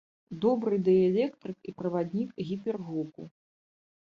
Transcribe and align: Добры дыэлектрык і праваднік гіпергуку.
Добры 0.45 0.79
дыэлектрык 0.87 1.59
і 1.73 1.75
праваднік 1.81 2.29
гіпергуку. 2.49 3.29